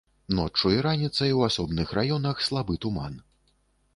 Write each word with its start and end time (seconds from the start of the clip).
Ноччу 0.37 0.71
і 0.75 0.79
раніцай 0.85 1.35
у 1.39 1.43
асобных 1.49 1.93
раёнах 1.99 2.41
слабы 2.47 2.79
туман. 2.87 3.21